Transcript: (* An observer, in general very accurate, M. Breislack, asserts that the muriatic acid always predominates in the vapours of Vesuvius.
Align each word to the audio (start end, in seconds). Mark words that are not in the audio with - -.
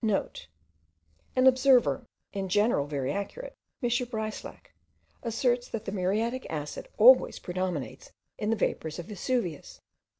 (* 0.01 0.03
An 1.35 1.45
observer, 1.45 2.07
in 2.33 2.49
general 2.49 2.87
very 2.87 3.11
accurate, 3.11 3.53
M. 3.83 3.89
Breislack, 4.07 4.73
asserts 5.21 5.67
that 5.69 5.85
the 5.85 5.91
muriatic 5.91 6.47
acid 6.49 6.87
always 6.97 7.37
predominates 7.37 8.11
in 8.39 8.49
the 8.49 8.55
vapours 8.55 8.97
of 8.97 9.05
Vesuvius. 9.05 9.79